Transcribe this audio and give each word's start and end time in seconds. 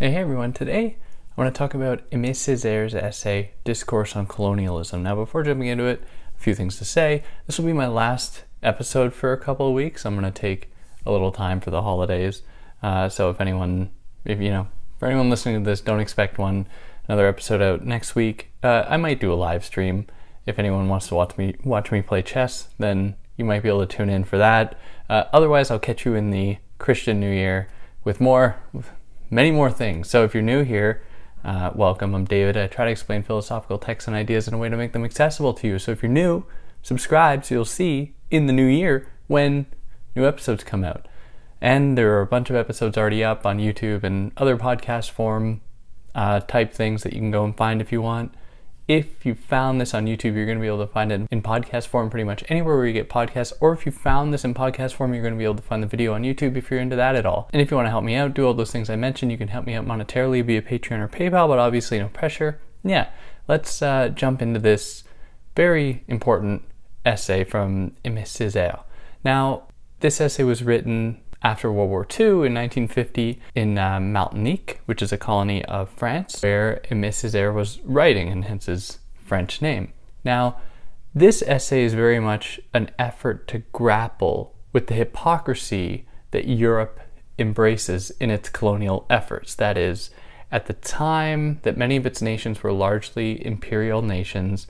Hey, 0.00 0.16
everyone. 0.16 0.52
Today 0.52 0.96
I 1.06 1.40
want 1.40 1.54
to 1.54 1.56
talk 1.56 1.72
about 1.72 2.10
Aimé 2.10 2.30
Césaire's 2.30 2.96
essay, 2.96 3.52
Discourse 3.62 4.16
on 4.16 4.26
Colonialism. 4.26 5.04
Now, 5.04 5.14
before 5.14 5.44
jumping 5.44 5.68
into 5.68 5.84
it, 5.84 6.02
a 6.36 6.40
few 6.40 6.52
things 6.52 6.78
to 6.78 6.84
say. 6.84 7.22
This 7.46 7.60
will 7.60 7.66
be 7.66 7.72
my 7.72 7.86
last 7.86 8.42
episode 8.60 9.14
for 9.14 9.32
a 9.32 9.38
couple 9.38 9.68
of 9.68 9.72
weeks. 9.72 10.04
I'm 10.04 10.18
going 10.18 10.24
to 10.24 10.32
take 10.32 10.72
a 11.06 11.12
little 11.12 11.30
time 11.30 11.60
for 11.60 11.70
the 11.70 11.82
holidays. 11.82 12.42
Uh, 12.82 13.08
so, 13.08 13.30
if 13.30 13.40
anyone, 13.40 13.92
if 14.24 14.40
you 14.40 14.50
know, 14.50 14.66
for 14.98 15.06
anyone 15.06 15.30
listening 15.30 15.62
to 15.62 15.70
this, 15.70 15.80
don't 15.80 16.00
expect 16.00 16.38
one 16.38 16.66
another 17.06 17.28
episode 17.28 17.62
out 17.62 17.84
next 17.84 18.16
week. 18.16 18.50
Uh, 18.64 18.84
I 18.88 18.96
might 18.96 19.20
do 19.20 19.32
a 19.32 19.34
live 19.34 19.64
stream. 19.64 20.08
If 20.44 20.58
anyone 20.58 20.88
wants 20.88 21.06
to 21.06 21.14
watch 21.14 21.38
me 21.38 21.54
watch 21.62 21.92
me 21.92 22.02
play 22.02 22.22
chess, 22.22 22.66
then 22.80 23.14
you 23.36 23.44
might 23.44 23.62
be 23.62 23.68
able 23.68 23.86
to 23.86 23.96
tune 23.96 24.10
in 24.10 24.24
for 24.24 24.38
that. 24.38 24.76
Uh, 25.08 25.26
otherwise, 25.32 25.70
I'll 25.70 25.78
catch 25.78 26.04
you 26.04 26.16
in 26.16 26.30
the 26.30 26.58
Christian 26.78 27.20
New 27.20 27.30
Year 27.30 27.68
with 28.02 28.20
more, 28.20 28.56
many 29.34 29.50
more 29.50 29.70
things. 29.70 30.08
So 30.08 30.22
if 30.22 30.32
you're 30.32 30.44
new 30.44 30.62
here, 30.62 31.02
uh, 31.44 31.72
welcome. 31.74 32.14
I'm 32.14 32.24
David. 32.24 32.56
I 32.56 32.68
try 32.68 32.84
to 32.84 32.90
explain 32.92 33.24
philosophical 33.24 33.78
texts 33.78 34.06
and 34.06 34.16
ideas 34.16 34.46
in 34.46 34.54
a 34.54 34.58
way 34.58 34.68
to 34.68 34.76
make 34.76 34.92
them 34.92 35.04
accessible 35.04 35.52
to 35.54 35.66
you. 35.66 35.80
So 35.80 35.90
if 35.90 36.04
you're 36.04 36.12
new, 36.12 36.44
subscribe 36.82 37.44
so 37.44 37.56
you'll 37.56 37.64
see 37.64 38.14
in 38.30 38.46
the 38.46 38.52
new 38.52 38.64
year 38.64 39.08
when 39.26 39.66
new 40.14 40.24
episodes 40.24 40.62
come 40.62 40.84
out. 40.84 41.08
And 41.60 41.98
there 41.98 42.14
are 42.16 42.20
a 42.20 42.26
bunch 42.26 42.48
of 42.48 42.54
episodes 42.54 42.96
already 42.96 43.24
up 43.24 43.44
on 43.44 43.58
YouTube 43.58 44.04
and 44.04 44.30
other 44.36 44.56
podcast 44.56 45.10
form 45.10 45.62
uh, 46.14 46.38
type 46.38 46.72
things 46.72 47.02
that 47.02 47.12
you 47.12 47.18
can 47.18 47.32
go 47.32 47.44
and 47.44 47.56
find 47.56 47.80
if 47.80 47.90
you 47.90 48.00
want. 48.00 48.32
If 48.86 49.24
you 49.24 49.34
found 49.34 49.80
this 49.80 49.94
on 49.94 50.04
YouTube, 50.04 50.34
you're 50.34 50.44
going 50.44 50.58
to 50.58 50.62
be 50.62 50.66
able 50.66 50.86
to 50.86 50.92
find 50.92 51.10
it 51.10 51.22
in 51.30 51.40
podcast 51.40 51.86
form 51.86 52.10
pretty 52.10 52.24
much 52.24 52.44
anywhere 52.48 52.76
where 52.76 52.86
you 52.86 52.92
get 52.92 53.08
podcasts. 53.08 53.54
Or 53.58 53.72
if 53.72 53.86
you 53.86 53.92
found 53.92 54.34
this 54.34 54.44
in 54.44 54.52
podcast 54.52 54.92
form, 54.92 55.14
you're 55.14 55.22
going 55.22 55.32
to 55.32 55.38
be 55.38 55.44
able 55.44 55.54
to 55.54 55.62
find 55.62 55.82
the 55.82 55.86
video 55.86 56.12
on 56.12 56.22
YouTube 56.22 56.54
if 56.56 56.70
you're 56.70 56.80
into 56.80 56.96
that 56.96 57.16
at 57.16 57.24
all. 57.24 57.48
And 57.54 57.62
if 57.62 57.70
you 57.70 57.78
want 57.78 57.86
to 57.86 57.90
help 57.90 58.04
me 58.04 58.14
out, 58.14 58.34
do 58.34 58.46
all 58.46 58.52
those 58.52 58.70
things 58.70 58.90
I 58.90 58.96
mentioned, 58.96 59.32
you 59.32 59.38
can 59.38 59.48
help 59.48 59.64
me 59.64 59.72
out 59.72 59.86
monetarily 59.86 60.44
via 60.44 60.60
Patreon 60.60 61.00
or 61.00 61.08
PayPal, 61.08 61.48
but 61.48 61.58
obviously 61.58 61.98
no 61.98 62.08
pressure. 62.08 62.60
Yeah, 62.82 63.08
let's 63.48 63.80
uh, 63.80 64.10
jump 64.10 64.42
into 64.42 64.60
this 64.60 65.04
very 65.56 66.04
important 66.06 66.62
essay 67.06 67.42
from 67.42 67.92
Aimé. 68.04 68.84
Now, 69.24 69.62
this 70.00 70.20
essay 70.20 70.42
was 70.42 70.62
written 70.62 71.22
after 71.44 71.70
World 71.70 71.90
War 71.90 72.06
II 72.18 72.26
in 72.26 72.54
1950 72.54 73.40
in 73.54 73.78
uh, 73.78 74.00
Martinique, 74.00 74.80
which 74.86 75.02
is 75.02 75.12
a 75.12 75.18
colony 75.18 75.62
of 75.66 75.90
France, 75.90 76.42
where 76.42 76.80
Aimé 76.90 77.08
Césaire 77.08 77.54
was 77.54 77.80
writing, 77.84 78.28
and 78.30 78.46
hence 78.46 78.66
his 78.66 78.98
French 79.14 79.60
name. 79.60 79.92
Now, 80.24 80.56
this 81.14 81.42
essay 81.42 81.84
is 81.84 81.94
very 81.94 82.18
much 82.18 82.58
an 82.72 82.90
effort 82.98 83.46
to 83.48 83.58
grapple 83.72 84.56
with 84.72 84.88
the 84.88 84.94
hypocrisy 84.94 86.08
that 86.30 86.48
Europe 86.48 86.98
embraces 87.38 88.10
in 88.12 88.30
its 88.30 88.48
colonial 88.48 89.06
efforts. 89.10 89.54
That 89.54 89.76
is, 89.76 90.10
at 90.50 90.66
the 90.66 90.72
time 90.72 91.60
that 91.62 91.76
many 91.76 91.96
of 91.96 92.06
its 92.06 92.22
nations 92.22 92.62
were 92.62 92.72
largely 92.72 93.44
imperial 93.44 94.02
nations, 94.02 94.66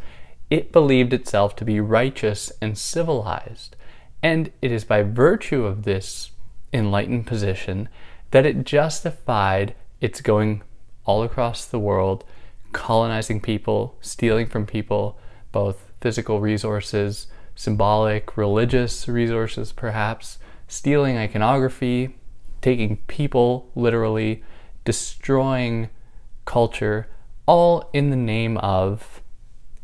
it 0.51 0.73
believed 0.73 1.13
itself 1.13 1.57
to 1.57 1.65
be 1.65 1.81
righteous 1.81 2.53
and 2.61 2.77
civilized. 2.77 3.77
And 4.23 4.51
it 4.61 4.73
is 4.73 4.85
by 4.85 5.03
virtue 5.03 5.65
of 5.65 5.85
this 5.85 6.31
enlightened 6.75 7.27
position 7.27 7.89
that 8.33 8.45
it 8.45 8.65
justified 8.65 9.75
its 10.01 10.21
going 10.21 10.63
all 11.07 11.23
across 11.23 11.65
the 11.65 11.79
world, 11.79 12.25
colonizing 12.73 13.41
people, 13.41 13.97
stealing 14.01 14.47
from 14.47 14.67
people, 14.67 15.19
both 15.53 15.93
physical 16.01 16.41
resources, 16.41 17.29
symbolic, 17.55 18.37
religious 18.37 19.09
resources, 19.09 19.73
perhaps, 19.73 20.39
stealing 20.67 21.17
iconography, 21.17 22.17
taking 22.61 22.97
people 23.07 23.71
literally, 23.75 24.43
destroying 24.85 25.89
culture, 26.45 27.07
all 27.47 27.89
in 27.93 28.11
the 28.11 28.17
name 28.17 28.59
of 28.59 29.23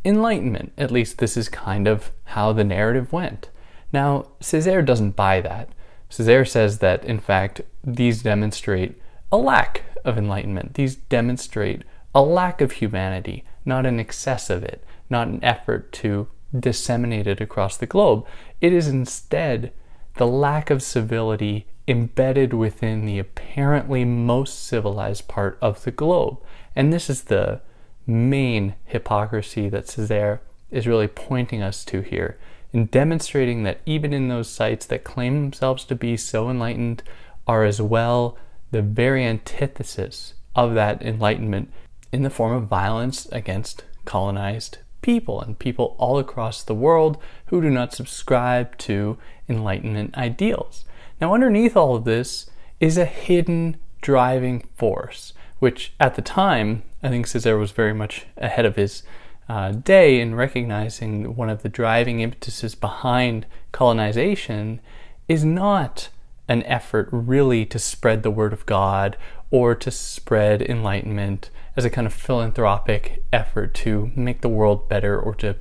enlightenment. 0.04 0.72
At 0.76 0.90
least 0.90 1.18
this 1.18 1.36
is 1.36 1.48
kind 1.48 1.86
of 1.86 2.10
how 2.24 2.52
the 2.52 2.64
narrative 2.64 3.12
went. 3.12 3.50
Now, 3.92 4.28
Césaire 4.40 4.84
doesn't 4.84 5.16
buy 5.16 5.40
that. 5.40 5.68
Césaire 6.10 6.48
says 6.48 6.78
that, 6.78 7.04
in 7.04 7.20
fact, 7.20 7.60
these 7.84 8.22
demonstrate 8.22 9.00
a 9.30 9.36
lack 9.36 9.82
of 10.04 10.18
enlightenment. 10.18 10.74
These 10.74 10.96
demonstrate 10.96 11.84
a 12.14 12.22
lack 12.22 12.60
of 12.60 12.72
humanity, 12.72 13.44
not 13.64 13.86
an 13.86 14.00
excess 14.00 14.50
of 14.50 14.64
it, 14.64 14.84
not 15.08 15.28
an 15.28 15.42
effort 15.44 15.92
to 15.92 16.28
disseminate 16.58 17.26
it 17.26 17.40
across 17.40 17.76
the 17.76 17.86
globe. 17.86 18.26
It 18.60 18.72
is 18.72 18.88
instead 18.88 19.72
the 20.14 20.26
lack 20.26 20.70
of 20.70 20.82
civility 20.82 21.66
embedded 21.86 22.52
within 22.52 23.06
the 23.06 23.18
apparently 23.18 24.04
most 24.04 24.64
civilized 24.64 25.28
part 25.28 25.58
of 25.62 25.84
the 25.84 25.90
globe. 25.90 26.38
And 26.74 26.92
this 26.92 27.08
is 27.08 27.24
the 27.24 27.60
main 28.06 28.74
hypocrisy 28.84 29.68
that 29.68 29.86
Césaire 29.86 30.40
is 30.70 30.86
really 30.86 31.08
pointing 31.08 31.62
us 31.62 31.84
to 31.84 32.00
here 32.00 32.38
in 32.72 32.86
demonstrating 32.86 33.62
that 33.62 33.80
even 33.84 34.12
in 34.12 34.28
those 34.28 34.48
sites 34.48 34.86
that 34.86 35.04
claim 35.04 35.40
themselves 35.40 35.84
to 35.84 35.94
be 35.94 36.16
so 36.16 36.48
enlightened 36.48 37.02
are 37.46 37.64
as 37.64 37.80
well 37.80 38.36
the 38.70 38.82
very 38.82 39.24
antithesis 39.24 40.34
of 40.54 40.74
that 40.74 41.02
enlightenment 41.02 41.70
in 42.12 42.22
the 42.22 42.30
form 42.30 42.52
of 42.52 42.68
violence 42.68 43.26
against 43.26 43.84
colonized 44.04 44.78
people 45.02 45.40
and 45.40 45.58
people 45.58 45.94
all 45.98 46.18
across 46.18 46.62
the 46.62 46.74
world 46.74 47.16
who 47.46 47.60
do 47.60 47.70
not 47.70 47.92
subscribe 47.92 48.76
to 48.78 49.16
enlightenment 49.48 50.16
ideals. 50.16 50.84
Now, 51.20 51.34
underneath 51.34 51.76
all 51.76 51.96
of 51.96 52.04
this 52.04 52.50
is 52.78 52.96
a 52.96 53.04
hidden 53.04 53.76
driving 54.00 54.66
force, 54.76 55.32
which 55.58 55.92
at 56.00 56.14
the 56.14 56.22
time, 56.22 56.82
I 57.02 57.08
think 57.08 57.26
Césaire 57.26 57.58
was 57.58 57.72
very 57.72 57.94
much 57.94 58.26
ahead 58.36 58.64
of 58.64 58.76
his 58.76 59.02
uh, 59.50 59.72
day 59.72 60.20
in 60.20 60.32
recognizing 60.36 61.34
one 61.34 61.50
of 61.50 61.62
the 61.62 61.68
driving 61.68 62.20
impetuses 62.20 62.76
behind 62.76 63.44
colonization 63.72 64.80
is 65.26 65.44
not 65.44 66.08
an 66.46 66.62
effort 66.62 67.08
really 67.10 67.66
to 67.66 67.76
spread 67.76 68.22
the 68.22 68.30
word 68.30 68.52
of 68.52 68.64
God 68.64 69.16
or 69.50 69.74
to 69.74 69.90
spread 69.90 70.62
enlightenment 70.62 71.50
as 71.76 71.84
a 71.84 71.90
kind 71.90 72.06
of 72.06 72.14
philanthropic 72.14 73.24
effort 73.32 73.74
to 73.74 74.12
make 74.14 74.40
the 74.40 74.48
world 74.48 74.88
better 74.88 75.18
or 75.18 75.34
to 75.34 75.56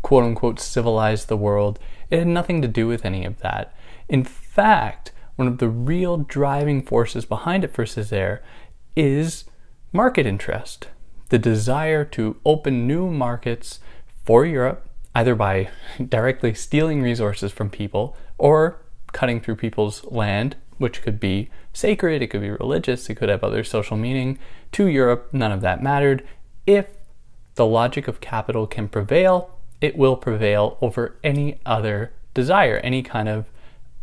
quote 0.00 0.22
unquote 0.22 0.60
civilize 0.60 1.26
the 1.26 1.36
world. 1.36 1.80
It 2.08 2.20
had 2.20 2.28
nothing 2.28 2.62
to 2.62 2.68
do 2.68 2.86
with 2.86 3.04
any 3.04 3.24
of 3.24 3.40
that. 3.40 3.74
In 4.08 4.22
fact, 4.22 5.10
one 5.34 5.48
of 5.48 5.58
the 5.58 5.68
real 5.68 6.18
driving 6.18 6.82
forces 6.82 7.24
behind 7.24 7.64
it 7.64 7.74
for 7.74 7.84
Césaire 7.84 8.38
is 8.94 9.44
market 9.92 10.24
interest 10.24 10.86
the 11.30 11.38
desire 11.38 12.04
to 12.04 12.36
open 12.44 12.86
new 12.86 13.10
markets 13.10 13.80
for 14.24 14.44
Europe, 14.44 14.86
either 15.14 15.34
by 15.34 15.70
directly 16.08 16.52
stealing 16.54 17.02
resources 17.02 17.50
from 17.50 17.70
people 17.70 18.16
or 18.36 18.82
cutting 19.12 19.40
through 19.40 19.56
people's 19.56 20.04
land, 20.04 20.56
which 20.78 21.02
could 21.02 21.18
be 21.18 21.50
sacred, 21.72 22.22
it 22.22 22.28
could 22.28 22.40
be 22.40 22.50
religious, 22.50 23.08
it 23.08 23.14
could 23.14 23.28
have 23.28 23.42
other 23.42 23.64
social 23.64 23.96
meaning. 23.96 24.38
To 24.72 24.86
Europe, 24.86 25.28
none 25.32 25.52
of 25.52 25.60
that 25.62 25.82
mattered. 25.82 26.26
If 26.66 26.86
the 27.54 27.66
logic 27.66 28.08
of 28.08 28.20
capital 28.20 28.66
can 28.66 28.88
prevail, 28.88 29.56
it 29.80 29.96
will 29.96 30.16
prevail 30.16 30.78
over 30.80 31.16
any 31.24 31.60
other 31.64 32.12
desire, 32.34 32.78
any 32.78 33.02
kind 33.02 33.28
of 33.28 33.50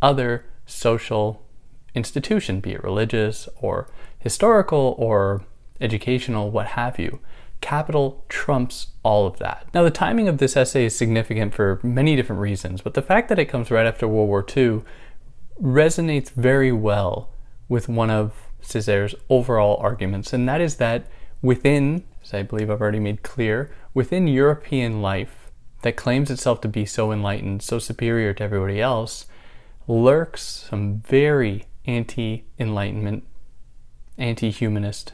other 0.02 0.44
social 0.66 1.42
institution, 1.94 2.60
be 2.60 2.72
it 2.72 2.84
religious 2.84 3.48
or 3.60 3.88
historical 4.18 4.94
or 4.98 5.42
educational, 5.80 6.50
what 6.50 6.68
have 6.68 6.98
you. 6.98 7.20
Capital 7.60 8.24
trumps 8.28 8.88
all 9.02 9.26
of 9.26 9.38
that. 9.38 9.66
Now, 9.74 9.82
the 9.82 9.90
timing 9.90 10.28
of 10.28 10.38
this 10.38 10.56
essay 10.56 10.84
is 10.84 10.96
significant 10.96 11.54
for 11.54 11.80
many 11.82 12.14
different 12.14 12.40
reasons, 12.40 12.80
but 12.82 12.94
the 12.94 13.02
fact 13.02 13.28
that 13.28 13.38
it 13.38 13.46
comes 13.46 13.70
right 13.70 13.86
after 13.86 14.06
World 14.06 14.28
War 14.28 14.46
II 14.56 14.82
resonates 15.60 16.30
very 16.30 16.70
well 16.70 17.30
with 17.68 17.88
one 17.88 18.10
of 18.10 18.34
Césaire's 18.62 19.14
overall 19.28 19.76
arguments, 19.78 20.32
and 20.32 20.48
that 20.48 20.60
is 20.60 20.76
that 20.76 21.06
within, 21.42 22.04
as 22.22 22.32
I 22.32 22.42
believe 22.42 22.70
I've 22.70 22.80
already 22.80 23.00
made 23.00 23.22
clear, 23.22 23.74
within 23.94 24.28
European 24.28 25.02
life 25.02 25.50
that 25.82 25.96
claims 25.96 26.30
itself 26.30 26.60
to 26.62 26.68
be 26.68 26.84
so 26.84 27.12
enlightened, 27.12 27.62
so 27.62 27.78
superior 27.78 28.32
to 28.34 28.44
everybody 28.44 28.80
else, 28.80 29.26
lurks 29.86 30.42
some 30.42 31.00
very 31.00 31.66
anti 31.86 32.44
enlightenment, 32.58 33.24
anti 34.16 34.50
humanist 34.50 35.12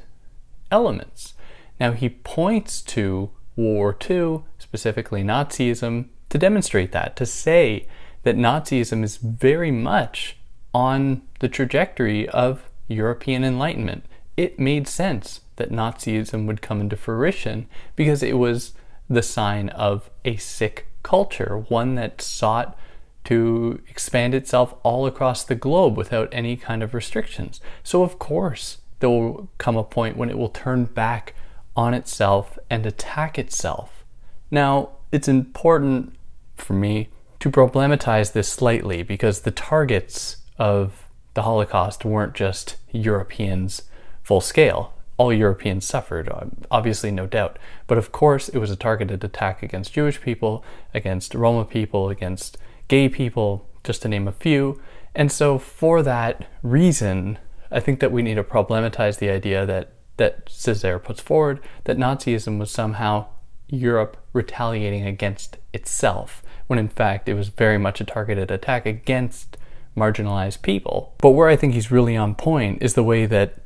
elements. 0.71 1.35
Now, 1.79 1.93
he 1.93 2.09
points 2.09 2.83
to 2.83 3.31
World 3.57 3.75
War 3.77 3.97
II, 4.11 4.43
specifically 4.59 5.23
Nazism, 5.23 6.07
to 6.29 6.39
demonstrate 6.39 6.93
that, 6.93 7.17
to 7.17 7.27
say 7.27 7.87
that 8.25 8.37
Nazism 8.37 9.05
is 9.05 9.17
very 9.17 9.71
much 9.71 10.37
on 10.73 11.23
the 11.39 11.49
trajectory 11.49 12.29
of 12.31 12.69
European 12.89 13.45
Enlightenment. 13.45 14.05
It 14.37 14.59
made 14.59 14.89
sense 14.89 15.43
that 15.57 15.71
Nazism 15.71 16.47
would 16.47 16.63
come 16.63 16.81
into 16.81 16.97
fruition 16.97 17.69
because 17.95 18.23
it 18.23 18.39
was 18.39 18.73
the 19.09 19.23
sign 19.23 19.69
of 19.69 20.11
a 20.25 20.37
sick 20.37 20.89
culture, 21.03 21.65
one 21.69 21.95
that 21.95 22.21
sought 22.21 22.77
to 23.25 23.81
expand 23.89 24.35
itself 24.35 24.75
all 24.83 25.07
across 25.07 25.45
the 25.45 25.55
globe 25.55 25.97
without 25.97 26.29
any 26.33 26.57
kind 26.57 26.83
of 26.83 26.93
restrictions. 26.93 27.61
So, 27.83 28.03
of 28.03 28.19
course, 28.19 28.79
there 29.05 29.11
will 29.11 29.51
come 29.59 29.77
a 29.77 29.85
point 29.85 30.17
when 30.17 30.31
it 30.31 30.39
will 30.39 30.49
turn 30.49 30.87
back 30.87 31.35
on 31.77 31.93
itself 31.93 32.59
and 32.71 32.87
attack 32.87 33.39
itself. 33.39 34.03
Now, 34.51 34.93
it's 35.13 35.29
important 35.29 36.15
for 36.57 36.73
me 36.73 37.11
to 37.41 37.51
problematize 37.51 38.33
this 38.33 38.49
slightly 38.49 39.03
because 39.03 39.43
the 39.43 39.51
targets 39.51 40.39
of 40.59 41.05
the 41.35 41.43
Holocaust 41.43 42.07
weren't 42.07 42.33
just 42.33 42.77
Europeans 42.93 43.83
full 44.23 44.41
scale. 44.41 44.95
All 45.19 45.35
Europeans 45.35 45.85
suffered, 45.85 46.31
obviously, 46.71 47.11
no 47.11 47.27
doubt. 47.27 47.59
But 47.87 47.99
of 47.99 48.11
course, 48.11 48.49
it 48.49 48.57
was 48.57 48.71
a 48.71 48.77
targeted 48.77 49.23
attack 49.23 49.63
against 49.63 49.93
Jewish 49.93 50.19
people, 50.19 50.65
against 50.95 51.35
Roma 51.35 51.67
people, 51.67 52.09
against 52.09 52.57
gay 52.89 53.11
people, 53.11 53.69
just 53.85 54.01
to 54.01 54.09
name 54.09 54.27
a 54.27 54.33
few. 54.33 54.81
And 55.15 55.31
so, 55.31 55.59
for 55.59 56.03
that 56.03 56.47
reason, 56.63 57.39
I 57.75 57.81
think 57.81 57.99
that 58.01 58.13
we 58.13 58.23
need 58.23 58.37
to 58.37 58.45
problematize 58.45 59.19
the 59.19 59.31
idea 59.31 59.67
that, 59.67 59.93
that 60.17 60.47
Césaire 60.47 61.03
puts 61.03 61.21
forward 61.21 61.61
that 61.85 61.99
Nazism 61.99 62.59
was 62.59 62.71
somehow 62.71 63.27
Europe 63.69 64.17
retaliating 64.33 65.05
against 65.05 65.59
itself, 65.73 66.43
when 66.69 66.79
in 66.79 66.89
fact 66.89 67.29
it 67.29 67.35
was 67.35 67.49
very 67.49 67.77
much 67.77 68.01
a 68.01 68.05
targeted 68.05 68.51
attack 68.51 68.87
against 68.87 69.57
marginalized 69.97 70.63
people. 70.63 71.15
But 71.19 71.31
where 71.31 71.49
I 71.49 71.57
think 71.57 71.75
he's 71.75 71.91
really 71.91 72.17
on 72.17 72.37
point 72.37 72.81
is 72.81 72.95
the 72.95 73.03
way 73.03 73.27
that 73.27 73.57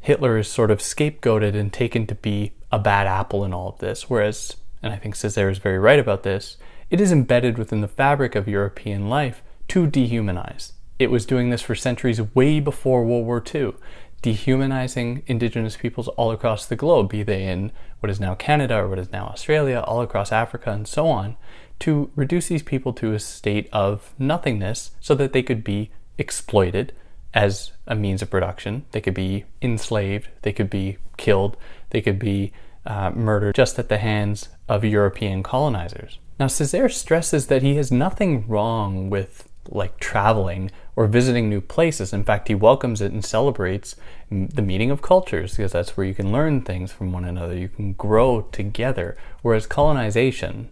Hitler 0.00 0.38
is 0.38 0.48
sort 0.48 0.70
of 0.70 0.78
scapegoated 0.78 1.54
and 1.54 1.70
taken 1.70 2.06
to 2.06 2.14
be 2.14 2.52
a 2.72 2.78
bad 2.78 3.06
apple 3.06 3.44
in 3.44 3.52
all 3.52 3.68
of 3.68 3.78
this, 3.80 4.08
whereas, 4.08 4.56
and 4.82 4.94
I 4.94 4.96
think 4.96 5.14
Césaire 5.14 5.50
is 5.50 5.58
very 5.58 5.78
right 5.78 5.98
about 5.98 6.22
this, 6.22 6.56
it 6.90 7.00
is 7.02 7.12
embedded 7.12 7.58
within 7.58 7.82
the 7.82 7.88
fabric 7.88 8.34
of 8.34 8.48
European 8.48 9.10
life 9.10 9.42
to 9.68 9.86
dehumanize. 9.86 10.72
It 10.98 11.10
was 11.10 11.26
doing 11.26 11.50
this 11.50 11.62
for 11.62 11.74
centuries 11.74 12.22
way 12.34 12.58
before 12.60 13.04
World 13.04 13.26
War 13.26 13.42
II, 13.54 13.74
dehumanizing 14.22 15.22
indigenous 15.26 15.76
peoples 15.76 16.08
all 16.08 16.30
across 16.30 16.64
the 16.64 16.76
globe, 16.76 17.10
be 17.10 17.22
they 17.22 17.44
in 17.46 17.70
what 18.00 18.10
is 18.10 18.18
now 18.18 18.34
Canada 18.34 18.76
or 18.76 18.88
what 18.88 18.98
is 18.98 19.12
now 19.12 19.26
Australia, 19.26 19.80
all 19.80 20.00
across 20.00 20.32
Africa, 20.32 20.70
and 20.70 20.88
so 20.88 21.06
on, 21.08 21.36
to 21.80 22.10
reduce 22.16 22.48
these 22.48 22.62
people 22.62 22.92
to 22.94 23.12
a 23.12 23.18
state 23.18 23.68
of 23.72 24.14
nothingness 24.18 24.92
so 25.00 25.14
that 25.14 25.32
they 25.32 25.42
could 25.42 25.62
be 25.62 25.90
exploited 26.16 26.94
as 27.34 27.72
a 27.86 27.94
means 27.94 28.22
of 28.22 28.30
production. 28.30 28.86
They 28.92 29.02
could 29.02 29.14
be 29.14 29.44
enslaved, 29.60 30.28
they 30.42 30.52
could 30.52 30.70
be 30.70 30.96
killed, 31.18 31.58
they 31.90 32.00
could 32.00 32.18
be 32.18 32.52
uh, 32.86 33.10
murdered 33.10 33.54
just 33.54 33.78
at 33.78 33.90
the 33.90 33.98
hands 33.98 34.48
of 34.68 34.84
European 34.84 35.42
colonizers. 35.42 36.18
Now, 36.38 36.46
Césaire 36.46 36.90
stresses 36.90 37.48
that 37.48 37.62
he 37.62 37.76
has 37.76 37.92
nothing 37.92 38.46
wrong 38.48 39.10
with 39.10 39.48
like 39.68 39.98
traveling 39.98 40.70
or 40.94 41.06
visiting 41.06 41.48
new 41.48 41.60
places. 41.60 42.12
In 42.12 42.24
fact, 42.24 42.48
he 42.48 42.54
welcomes 42.54 43.00
it 43.00 43.12
and 43.12 43.24
celebrates 43.24 43.96
the 44.30 44.62
meeting 44.62 44.90
of 44.90 45.02
cultures 45.02 45.56
because 45.56 45.72
that's 45.72 45.96
where 45.96 46.06
you 46.06 46.14
can 46.14 46.32
learn 46.32 46.62
things 46.62 46.92
from 46.92 47.12
one 47.12 47.24
another. 47.24 47.56
You 47.56 47.68
can 47.68 47.92
grow 47.92 48.42
together. 48.52 49.16
Whereas 49.42 49.66
colonization, 49.66 50.70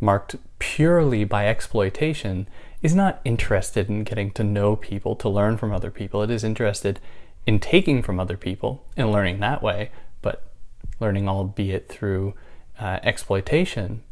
marked 0.00 0.36
purely 0.58 1.24
by 1.24 1.46
exploitation, 1.46 2.48
is 2.82 2.94
not 2.94 3.20
interested 3.24 3.88
in 3.88 4.04
getting 4.04 4.30
to 4.32 4.44
know 4.44 4.76
people, 4.76 5.16
to 5.16 5.28
learn 5.28 5.56
from 5.56 5.72
other 5.72 5.90
people. 5.90 6.22
It 6.22 6.30
is 6.30 6.44
interested 6.44 7.00
in 7.46 7.58
taking 7.60 8.02
from 8.02 8.18
other 8.18 8.36
people 8.36 8.84
and 8.96 9.10
learning 9.12 9.40
that 9.40 9.62
way, 9.62 9.90
but 10.20 10.42
learning 11.00 11.28
albeit 11.28 11.88
through 11.88 12.34
uh, 12.78 12.98
exploitation 13.02 14.02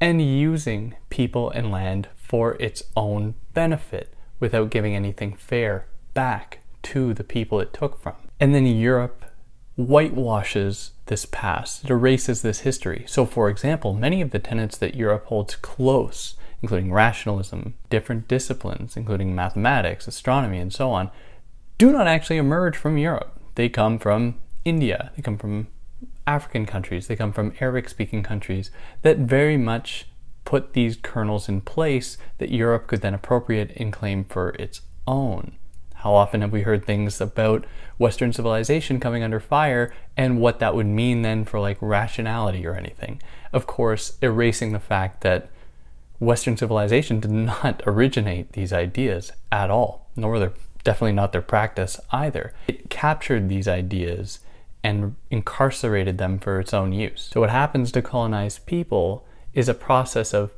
and 0.00 0.20
using 0.20 0.94
people 1.10 1.50
and 1.50 1.70
land 1.70 2.08
for 2.26 2.56
its 2.60 2.82
own 2.96 3.34
benefit 3.54 4.12
without 4.40 4.70
giving 4.70 4.94
anything 4.94 5.34
fair 5.34 5.86
back 6.14 6.60
to 6.82 7.14
the 7.14 7.24
people 7.24 7.60
it 7.60 7.72
took 7.72 8.00
from. 8.00 8.14
And 8.40 8.54
then 8.54 8.66
Europe 8.66 9.24
whitewashes 9.76 10.92
this 11.06 11.26
past, 11.26 11.84
it 11.84 11.90
erases 11.90 12.42
this 12.42 12.60
history. 12.60 13.04
So, 13.06 13.26
for 13.26 13.48
example, 13.48 13.94
many 13.94 14.20
of 14.20 14.30
the 14.30 14.38
tenets 14.38 14.76
that 14.78 14.94
Europe 14.94 15.26
holds 15.26 15.56
close, 15.56 16.34
including 16.62 16.92
rationalism, 16.92 17.74
different 17.90 18.26
disciplines, 18.26 18.96
including 18.96 19.34
mathematics, 19.34 20.08
astronomy, 20.08 20.58
and 20.58 20.72
so 20.72 20.90
on, 20.90 21.10
do 21.78 21.92
not 21.92 22.06
actually 22.06 22.38
emerge 22.38 22.76
from 22.76 22.98
Europe. 22.98 23.38
They 23.54 23.68
come 23.68 23.98
from 23.98 24.36
India, 24.64 25.12
they 25.14 25.22
come 25.22 25.38
from 25.38 25.68
African 26.26 26.66
countries, 26.66 27.06
they 27.06 27.16
come 27.16 27.32
from 27.32 27.52
Arabic 27.60 27.88
speaking 27.88 28.22
countries 28.22 28.70
that 29.02 29.18
very 29.18 29.56
much 29.56 30.08
put 30.46 30.72
these 30.72 30.96
kernels 30.96 31.46
in 31.46 31.60
place 31.60 32.16
that 32.38 32.50
Europe 32.50 32.86
could 32.86 33.02
then 33.02 33.12
appropriate 33.12 33.72
and 33.76 33.92
claim 33.92 34.24
for 34.24 34.50
its 34.58 34.80
own. 35.06 35.52
How 35.96 36.14
often 36.14 36.40
have 36.40 36.52
we 36.52 36.62
heard 36.62 36.86
things 36.86 37.20
about 37.20 37.66
Western 37.98 38.32
civilization 38.32 39.00
coming 39.00 39.22
under 39.22 39.40
fire 39.40 39.92
and 40.16 40.40
what 40.40 40.60
that 40.60 40.74
would 40.74 40.86
mean 40.86 41.22
then 41.22 41.44
for 41.44 41.60
like 41.60 41.78
rationality 41.80 42.66
or 42.66 42.74
anything? 42.74 43.20
Of 43.52 43.66
course, 43.66 44.16
erasing 44.22 44.72
the 44.72 44.80
fact 44.80 45.22
that 45.22 45.50
Western 46.18 46.56
civilization 46.56 47.20
did 47.20 47.30
not 47.30 47.82
originate 47.86 48.52
these 48.52 48.72
ideas 48.72 49.32
at 49.52 49.70
all, 49.70 50.08
nor 50.16 50.38
their 50.38 50.52
definitely 50.84 51.12
not 51.12 51.32
their 51.32 51.42
practice 51.42 51.98
either. 52.12 52.54
It 52.68 52.88
captured 52.88 53.48
these 53.48 53.66
ideas 53.66 54.38
and 54.84 55.16
incarcerated 55.32 56.18
them 56.18 56.38
for 56.38 56.60
its 56.60 56.72
own 56.72 56.92
use. 56.92 57.28
So, 57.32 57.40
what 57.40 57.50
happens 57.50 57.90
to 57.92 58.02
colonized 58.02 58.66
people 58.66 59.26
is 59.56 59.68
a 59.68 59.74
process 59.74 60.32
of 60.34 60.52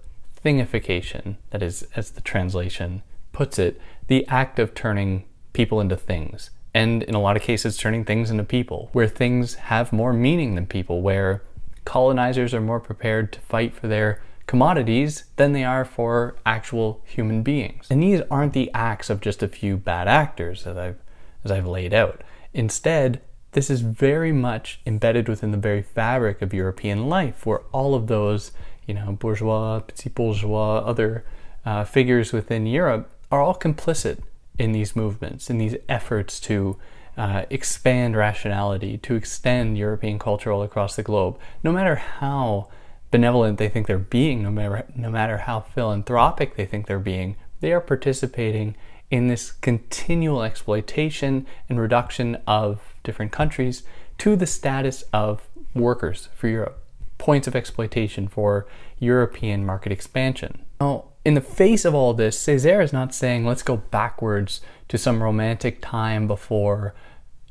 thingification, 0.45 1.37
that 1.50 1.62
is, 1.62 1.87
as 1.95 2.11
the 2.11 2.21
translation 2.21 3.03
puts 3.33 3.59
it, 3.59 3.81
the 4.09 4.27
act 4.27 4.59
of 4.59 4.75
turning 4.75 5.25
people 5.53 5.81
into 5.81 5.97
things. 5.97 6.50
And 6.75 7.05
in 7.05 7.15
a 7.15 7.21
lot 7.21 7.37
of 7.37 7.43
cases, 7.43 7.77
turning 7.77 8.05
things 8.05 8.31
into 8.31 8.43
people, 8.43 8.91
where 8.93 9.09
things 9.09 9.55
have 9.55 9.93
more 9.93 10.12
meaning 10.12 10.56
than 10.56 10.67
people, 10.67 11.00
where 11.00 11.43
colonizers 11.85 12.53
are 12.53 12.61
more 12.61 12.81
prepared 12.81 13.33
to 13.33 13.41
fight 13.41 13.73
for 13.73 13.87
their 13.87 14.21
commodities 14.47 15.25
than 15.37 15.53
they 15.53 15.65
are 15.65 15.85
for 15.85 16.37
actual 16.44 17.01
human 17.05 17.43
beings. 17.43 17.87
And 17.91 18.03
these 18.03 18.23
aren't 18.31 18.53
the 18.53 18.71
acts 18.75 19.11
of 19.11 19.21
just 19.21 19.43
a 19.44 19.49
few 19.49 19.77
bad 19.77 20.09
actors 20.09 20.67
as 20.67 20.77
I've, 20.77 20.99
as 21.44 21.53
I've 21.53 21.67
laid 21.67 21.94
out. 21.94 22.23
Instead, 22.53 23.21
this 23.53 23.71
is 23.71 23.81
very 23.81 24.33
much 24.33 24.81
embedded 24.85 25.29
within 25.29 25.53
the 25.53 25.56
very 25.56 25.83
fabric 25.83 26.43
of 26.43 26.53
European 26.53 27.09
life, 27.09 27.47
where 27.47 27.61
all 27.73 27.94
of 27.94 28.09
those, 28.09 28.53
you 28.88 28.94
know, 28.94 29.12
bourgeois, 29.12 29.79
petit 29.81 30.08
bourgeois, 30.08 30.79
other 30.79 31.25
uh, 31.64 31.85
figures 31.85 32.32
within 32.32 32.67
Europe 32.67 33.08
are 33.31 33.43
all 33.43 33.55
complicit 33.55 34.19
in 34.58 34.73
these 34.73 34.96
movements, 34.96 35.50
in 35.50 35.58
these 35.58 35.76
efforts 35.88 36.40
to 36.40 36.76
uh, 37.17 37.44
expand 37.50 38.17
rationality, 38.17 38.96
to 38.99 39.14
extend 39.14 39.77
European 39.77 40.19
culture 40.19 40.51
across 40.51 40.96
the 40.96 41.03
globe, 41.03 41.39
no 41.63 41.70
matter 41.70 41.96
how 41.96 42.69
benevolent 43.10 43.58
they 43.58 43.69
think 43.69 43.86
they're 43.86 43.98
being, 43.98 44.43
no 44.43 44.51
matter, 44.51 44.84
no 44.96 45.10
matter 45.10 45.39
how 45.39 45.60
philanthropic 45.60 46.56
they 46.56 46.65
think 46.65 46.86
they're 46.86 46.98
being, 46.98 47.36
they 47.60 47.72
are 47.72 47.81
participating 47.81 48.74
in 49.10 49.29
this 49.29 49.53
continual 49.53 50.43
exploitation 50.43 51.46
and 51.69 51.81
reduction 51.81 52.36
of 52.46 52.94
different 53.03 53.32
countries 53.32 53.82
to 54.19 54.36
the 54.36 54.46
status 54.46 55.05
of 55.13 55.48
workers 55.74 56.29
for 56.34 56.48
Europe, 56.48 56.82
points 57.19 57.46
of 57.46 57.56
exploitation 57.56 58.29
for 58.29 58.67
European 58.98 59.67
market 59.67 59.93
expansion. 59.93 60.63
Now, 60.81 61.06
in 61.25 61.34
the 61.34 61.41
face 61.41 61.84
of 61.84 61.94
all 61.94 62.15
this, 62.15 62.39
Césaire 62.43 62.82
is 62.82 62.93
not 62.93 63.15
saying 63.15 63.44
let's 63.44 63.63
go 63.63 63.77
backwards 63.77 64.60
to 64.89 64.96
some 64.96 65.22
romantic 65.22 65.82
time 65.82 66.27
before 66.27 66.94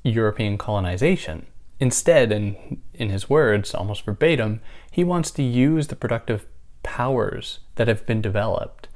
European 0.03 0.57
colonization. 0.57 1.45
Instead, 1.79 2.31
in, 2.31 2.81
in 2.93 3.09
his 3.09 3.29
words, 3.29 3.75
almost 3.75 4.03
verbatim, 4.03 4.61
he 4.89 5.03
wants 5.03 5.29
to 5.31 5.43
use 5.43 5.87
the 5.87 5.95
productive 5.95 6.47
powers 6.81 7.59
that 7.75 7.87
have 7.87 8.05
been 8.05 8.21
developed 8.21 8.87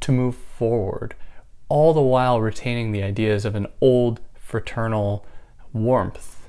to 0.00 0.12
move 0.12 0.36
forward 0.36 1.14
all 1.68 1.92
the 1.92 2.00
while 2.00 2.40
retaining 2.40 2.92
the 2.92 3.02
ideas 3.02 3.44
of 3.44 3.54
an 3.54 3.66
old 3.80 4.20
fraternal 4.34 5.24
warmth, 5.72 6.48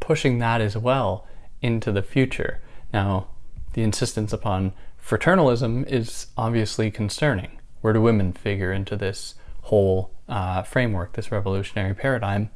pushing 0.00 0.38
that 0.38 0.60
as 0.60 0.76
well 0.76 1.26
into 1.62 1.90
the 1.90 2.02
future. 2.02 2.60
Now, 2.94 3.26
the 3.72 3.82
insistence 3.82 4.32
upon 4.32 4.72
fraternalism 4.98 5.84
is 5.88 6.28
obviously 6.36 6.92
concerning. 6.92 7.58
Where 7.80 7.92
do 7.92 8.00
women 8.00 8.32
figure 8.32 8.72
into 8.72 8.94
this 8.94 9.34
whole 9.62 10.12
uh, 10.28 10.62
framework, 10.62 11.14
this 11.14 11.32
revolutionary 11.32 11.94
paradigm? 11.94 12.50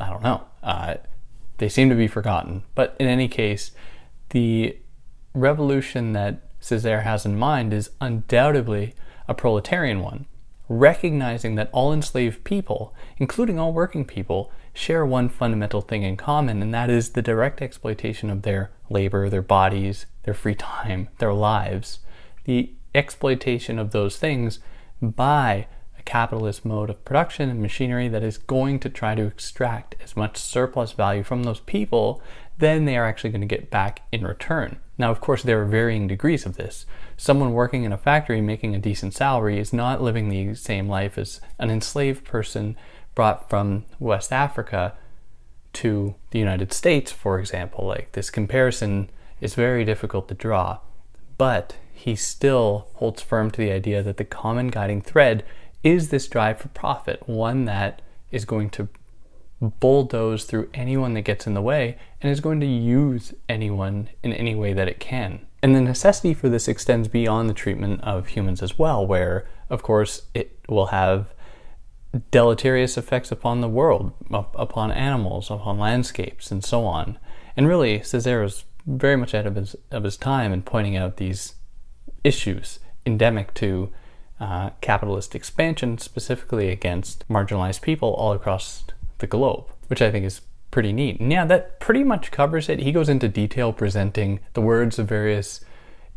I 0.00 0.10
don't 0.10 0.24
know. 0.24 0.42
Uh, 0.64 0.96
they 1.58 1.68
seem 1.68 1.90
to 1.90 1.94
be 1.94 2.08
forgotten. 2.08 2.64
But 2.74 2.96
in 2.98 3.06
any 3.06 3.28
case, 3.28 3.70
the 4.30 4.76
revolution 5.32 6.12
that 6.14 6.42
Césaire 6.60 7.04
has 7.04 7.24
in 7.24 7.38
mind 7.38 7.72
is 7.72 7.90
undoubtedly 8.00 8.96
a 9.28 9.34
proletarian 9.34 10.00
one 10.00 10.26
recognizing 10.68 11.54
that 11.54 11.70
all 11.72 11.92
enslaved 11.92 12.44
people, 12.44 12.94
including 13.18 13.58
all 13.58 13.72
working 13.72 14.04
people, 14.04 14.50
share 14.72 15.04
one 15.04 15.28
fundamental 15.28 15.80
thing 15.80 16.02
in 16.02 16.16
common, 16.16 16.62
and 16.62 16.74
that 16.74 16.90
is 16.90 17.10
the 17.10 17.22
direct 17.22 17.62
exploitation 17.62 18.30
of 18.30 18.42
their 18.42 18.70
labor, 18.90 19.28
their 19.28 19.42
bodies, 19.42 20.06
their 20.24 20.34
free 20.34 20.54
time, 20.54 21.08
their 21.18 21.34
lives. 21.34 22.00
The 22.44 22.72
exploitation 22.94 23.78
of 23.78 23.90
those 23.90 24.16
things 24.16 24.60
by 25.00 25.66
a 25.98 26.02
capitalist 26.02 26.64
mode 26.64 26.90
of 26.90 27.04
production 27.04 27.50
and 27.50 27.60
machinery 27.60 28.08
that 28.08 28.22
is 28.22 28.38
going 28.38 28.78
to 28.80 28.88
try 28.88 29.14
to 29.14 29.26
extract 29.26 29.96
as 30.02 30.16
much 30.16 30.36
surplus 30.36 30.92
value 30.92 31.22
from 31.22 31.42
those 31.42 31.60
people, 31.60 32.22
then 32.58 32.84
they 32.84 32.96
are 32.96 33.06
actually 33.06 33.30
going 33.30 33.40
to 33.40 33.46
get 33.46 33.70
back 33.70 34.02
in 34.12 34.26
return. 34.26 34.78
Now, 34.96 35.10
of 35.10 35.20
course, 35.20 35.42
there 35.42 35.60
are 35.60 35.66
varying 35.66 36.06
degrees 36.06 36.46
of 36.46 36.56
this. 36.56 36.86
Someone 37.16 37.52
working 37.52 37.84
in 37.84 37.92
a 37.92 37.98
factory 37.98 38.40
making 38.40 38.74
a 38.74 38.78
decent 38.78 39.14
salary 39.14 39.58
is 39.58 39.72
not 39.72 40.02
living 40.02 40.28
the 40.28 40.54
same 40.54 40.88
life 40.88 41.18
as 41.18 41.40
an 41.58 41.70
enslaved 41.70 42.24
person 42.24 42.76
brought 43.14 43.48
from 43.50 43.84
West 43.98 44.32
Africa 44.32 44.94
to 45.74 46.14
the 46.30 46.38
United 46.38 46.72
States, 46.72 47.10
for 47.10 47.38
example. 47.38 47.86
Like 47.86 48.12
this 48.12 48.30
comparison 48.30 49.10
is 49.40 49.54
very 49.54 49.84
difficult 49.84 50.28
to 50.28 50.34
draw, 50.34 50.78
but 51.38 51.76
he 51.92 52.14
still 52.14 52.88
holds 52.94 53.22
firm 53.22 53.50
to 53.52 53.58
the 53.58 53.72
idea 53.72 54.02
that 54.02 54.16
the 54.16 54.24
common 54.24 54.68
guiding 54.68 55.00
thread 55.00 55.44
is 55.82 56.08
this 56.08 56.28
drive 56.28 56.58
for 56.58 56.68
profit, 56.68 57.28
one 57.28 57.64
that 57.64 58.00
is 58.30 58.44
going 58.44 58.70
to 58.70 58.88
bulldoze 59.70 60.44
through 60.44 60.70
anyone 60.74 61.14
that 61.14 61.22
gets 61.22 61.46
in 61.46 61.54
the 61.54 61.62
way 61.62 61.96
and 62.20 62.30
is 62.30 62.40
going 62.40 62.60
to 62.60 62.66
use 62.66 63.34
anyone 63.48 64.08
in 64.22 64.32
any 64.32 64.54
way 64.54 64.72
that 64.72 64.88
it 64.88 65.00
can. 65.00 65.46
And 65.62 65.74
the 65.74 65.80
necessity 65.80 66.34
for 66.34 66.48
this 66.48 66.68
extends 66.68 67.08
beyond 67.08 67.48
the 67.48 67.54
treatment 67.54 68.02
of 68.02 68.28
humans 68.28 68.62
as 68.62 68.78
well, 68.78 69.06
where, 69.06 69.46
of 69.70 69.82
course, 69.82 70.22
it 70.34 70.58
will 70.68 70.86
have 70.86 71.32
deleterious 72.30 72.96
effects 72.96 73.32
upon 73.32 73.60
the 73.60 73.68
world, 73.68 74.12
upon 74.30 74.92
animals, 74.92 75.50
upon 75.50 75.78
landscapes, 75.78 76.50
and 76.50 76.62
so 76.62 76.84
on. 76.84 77.18
And 77.56 77.66
really, 77.66 78.00
Césaire 78.00 78.44
is 78.44 78.64
very 78.86 79.16
much 79.16 79.32
ahead 79.32 79.46
of 79.46 79.56
his, 79.56 79.74
of 79.90 80.04
his 80.04 80.16
time 80.16 80.52
in 80.52 80.62
pointing 80.62 80.96
out 80.96 81.16
these 81.16 81.54
issues 82.22 82.78
endemic 83.06 83.54
to 83.54 83.90
uh, 84.40 84.70
capitalist 84.80 85.34
expansion, 85.34 85.98
specifically 85.98 86.68
against 86.68 87.26
marginalized 87.28 87.80
people 87.80 88.12
all 88.14 88.32
across 88.32 88.84
the 89.24 89.36
globe, 89.36 89.64
which 89.88 90.02
I 90.02 90.10
think 90.10 90.26
is 90.26 90.42
pretty 90.70 90.92
neat. 90.92 91.20
And 91.20 91.32
yeah, 91.32 91.44
that 91.46 91.80
pretty 91.80 92.04
much 92.04 92.30
covers 92.30 92.68
it. 92.68 92.80
He 92.80 92.92
goes 92.92 93.08
into 93.08 93.28
detail 93.28 93.72
presenting 93.72 94.40
the 94.52 94.60
words 94.60 94.98
of 94.98 95.08
various 95.08 95.60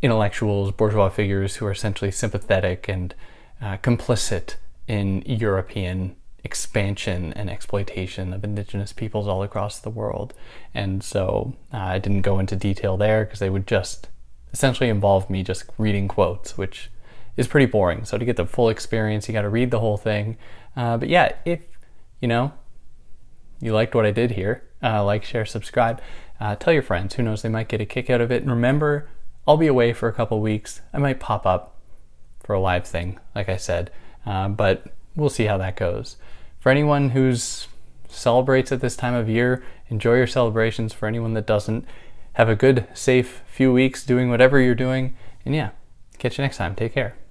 intellectuals, 0.02 0.72
bourgeois 0.72 1.08
figures 1.08 1.56
who 1.56 1.66
are 1.66 1.72
essentially 1.72 2.10
sympathetic 2.10 2.88
and 2.88 3.14
uh, 3.62 3.78
complicit 3.78 4.56
in 4.86 5.22
European 5.26 6.16
expansion 6.44 7.32
and 7.34 7.50
exploitation 7.50 8.32
of 8.32 8.44
indigenous 8.44 8.92
peoples 8.92 9.26
all 9.26 9.42
across 9.42 9.78
the 9.78 9.90
world. 9.90 10.34
And 10.74 11.02
so 11.02 11.54
uh, 11.72 11.78
I 11.78 11.98
didn't 11.98 12.22
go 12.22 12.38
into 12.38 12.56
detail 12.56 12.96
there 12.96 13.24
because 13.24 13.40
they 13.40 13.50
would 13.50 13.66
just 13.66 14.08
essentially 14.52 14.88
involve 14.88 15.28
me 15.30 15.42
just 15.42 15.64
reading 15.78 16.08
quotes, 16.08 16.56
which 16.56 16.90
is 17.36 17.46
pretty 17.46 17.66
boring. 17.66 18.04
So 18.04 18.18
to 18.18 18.24
get 18.24 18.36
the 18.36 18.46
full 18.46 18.68
experience, 18.68 19.28
you 19.28 19.32
got 19.34 19.42
to 19.42 19.48
read 19.48 19.70
the 19.70 19.80
whole 19.80 19.96
thing. 19.96 20.36
Uh, 20.76 20.96
but 20.96 21.08
yeah, 21.08 21.32
if 21.44 21.60
you 22.20 22.28
know 22.28 22.52
you 23.60 23.72
liked 23.72 23.94
what 23.94 24.06
I 24.06 24.10
did 24.10 24.32
here, 24.32 24.62
uh, 24.82 25.04
like, 25.04 25.24
share, 25.24 25.44
subscribe, 25.44 26.00
uh, 26.40 26.56
tell 26.56 26.72
your 26.72 26.82
friends. 26.82 27.14
Who 27.14 27.22
knows, 27.22 27.42
they 27.42 27.48
might 27.48 27.68
get 27.68 27.80
a 27.80 27.86
kick 27.86 28.10
out 28.10 28.20
of 28.20 28.30
it. 28.30 28.42
And 28.42 28.50
remember, 28.50 29.08
I'll 29.46 29.56
be 29.56 29.66
away 29.66 29.92
for 29.92 30.08
a 30.08 30.12
couple 30.12 30.40
weeks. 30.40 30.80
I 30.92 30.98
might 30.98 31.20
pop 31.20 31.46
up 31.46 31.76
for 32.42 32.54
a 32.54 32.60
live 32.60 32.86
thing, 32.86 33.18
like 33.34 33.48
I 33.48 33.56
said. 33.56 33.90
Uh, 34.24 34.48
but 34.48 34.86
we'll 35.16 35.30
see 35.30 35.46
how 35.46 35.58
that 35.58 35.76
goes. 35.76 36.16
For 36.60 36.70
anyone 36.70 37.10
who's 37.10 37.68
celebrates 38.08 38.72
at 38.72 38.80
this 38.80 38.96
time 38.96 39.14
of 39.14 39.28
year, 39.28 39.62
enjoy 39.88 40.16
your 40.16 40.26
celebrations. 40.26 40.92
For 40.92 41.06
anyone 41.06 41.34
that 41.34 41.46
doesn't, 41.46 41.86
have 42.34 42.48
a 42.48 42.54
good, 42.54 42.86
safe 42.94 43.42
few 43.46 43.72
weeks 43.72 44.06
doing 44.06 44.30
whatever 44.30 44.60
you're 44.60 44.74
doing. 44.74 45.16
And 45.44 45.54
yeah, 45.54 45.70
catch 46.18 46.38
you 46.38 46.42
next 46.42 46.58
time. 46.58 46.74
Take 46.74 46.94
care. 46.94 47.27